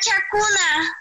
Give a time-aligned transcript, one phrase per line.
[0.00, 0.96] Chacuna.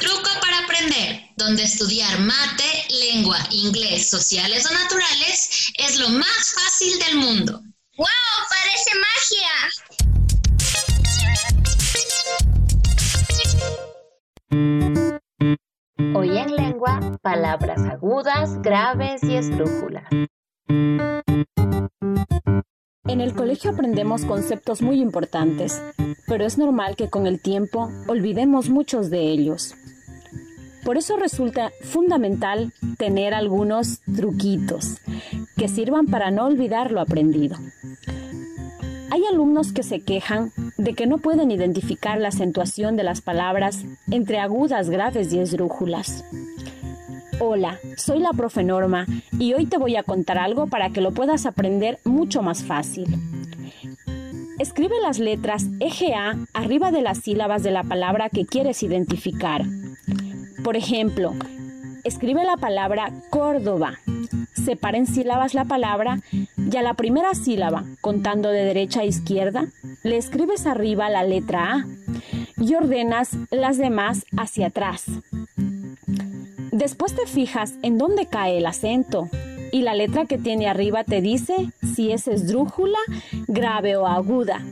[0.00, 6.98] Truco para aprender, donde estudiar mate, lengua, inglés, sociales o naturales es lo más fácil
[6.98, 7.62] del mundo.
[7.96, 8.08] ¡Wow!
[8.48, 9.52] Parece magia.
[16.16, 20.08] Hoy en lengua, palabras agudas, graves y esdrújulas.
[23.10, 25.82] En el colegio aprendemos conceptos muy importantes,
[26.28, 29.74] pero es normal que con el tiempo olvidemos muchos de ellos.
[30.84, 34.98] Por eso resulta fundamental tener algunos truquitos
[35.56, 37.56] que sirvan para no olvidar lo aprendido.
[39.10, 43.84] Hay alumnos que se quejan de que no pueden identificar la acentuación de las palabras
[44.12, 46.24] entre agudas, graves y esdrújulas.
[47.42, 49.06] Hola, soy la profe Norma
[49.38, 53.16] y hoy te voy a contar algo para que lo puedas aprender mucho más fácil.
[54.58, 59.64] Escribe las letras EGA arriba de las sílabas de la palabra que quieres identificar.
[60.62, 61.32] Por ejemplo,
[62.04, 63.94] escribe la palabra Córdoba.
[64.52, 69.64] Separa en sílabas la palabra y a la primera sílaba, contando de derecha a izquierda,
[70.02, 71.86] le escribes arriba la letra A
[72.58, 75.06] y ordenas las demás hacia atrás.
[76.80, 79.28] Después te fijas en dónde cae el acento
[79.70, 81.54] y la letra que tiene arriba te dice
[81.94, 82.96] si es esdrújula,
[83.48, 84.62] grave o aguda.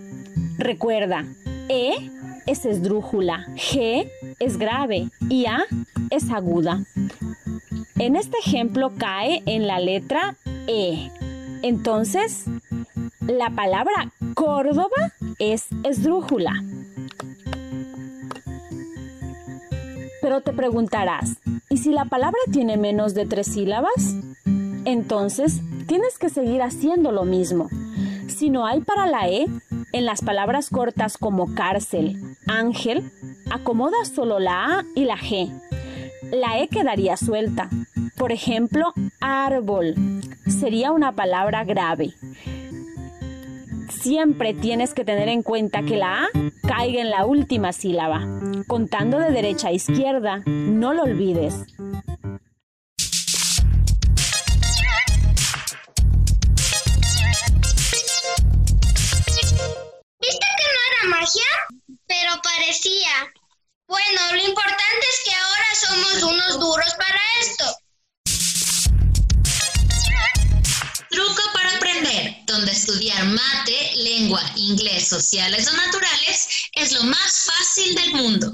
[0.57, 1.27] Recuerda,
[1.69, 2.11] E
[2.47, 5.67] es esdrújula, G es grave y A
[6.09, 6.83] es aguda.
[7.99, 10.35] En este ejemplo cae en la letra
[10.67, 11.11] E.
[11.61, 12.47] Entonces,
[13.21, 16.55] la palabra Córdoba es esdrújula.
[20.29, 21.39] Pero te preguntarás,
[21.71, 24.15] ¿y si la palabra tiene menos de tres sílabas?
[24.85, 27.71] Entonces, tienes que seguir haciendo lo mismo.
[28.27, 29.47] Si no hay para la E,
[29.93, 33.11] en las palabras cortas como cárcel, ángel,
[33.51, 35.51] acomoda solo la A y la G.
[36.31, 37.71] La E quedaría suelta.
[38.19, 39.95] Por ejemplo, árbol
[40.47, 42.13] sería una palabra grave.
[43.91, 46.29] Siempre tienes que tener en cuenta que la A
[46.67, 48.27] caiga en la última sílaba,
[48.67, 50.43] contando de derecha a izquierda.
[50.47, 51.65] No lo olvides.
[62.07, 63.33] pero parecía.
[63.87, 67.65] Bueno, lo importante es que ahora somos unos duros para esto.
[72.79, 78.53] Estudiar mate, lengua, inglés, sociales o naturales es lo más fácil del mundo.